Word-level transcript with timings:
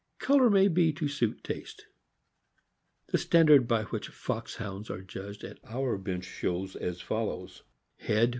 Color 0.17 0.49
may 0.49 0.67
be 0.67 0.91
to 0.93 1.07
suit 1.07 1.43
taste. 1.43 1.85
The 3.09 3.19
standard 3.19 3.67
by 3.67 3.83
which 3.83 4.07
Foxhounds 4.09 4.89
are 4.89 5.03
judged 5.03 5.43
at 5.43 5.59
our 5.63 5.95
bench 5.99 6.25
shows 6.25 6.71
is 6.71 6.81
as 6.95 7.01
follows: 7.01 7.61
Value. 8.07 8.29